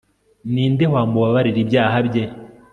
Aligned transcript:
ni 0.53 0.63
nde 0.71 0.85
wamubabarira 0.93 1.59
ibyaha 1.63 1.97
bye 2.07 2.23